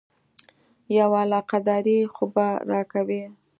یوه 0.97 1.17
علاقه 1.25 1.57
داري 1.67 1.97
خو 2.13 2.23
به 2.33 2.47
راکوې. 2.71 3.23